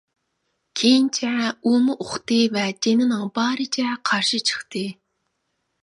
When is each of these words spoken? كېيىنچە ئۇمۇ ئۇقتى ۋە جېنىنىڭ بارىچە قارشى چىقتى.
كېيىنچە 0.79 1.33
ئۇمۇ 1.73 1.97
ئۇقتى 2.05 2.39
ۋە 2.57 2.65
جېنىنىڭ 2.87 3.29
بارىچە 3.39 3.87
قارشى 4.11 4.45
چىقتى. 4.53 4.87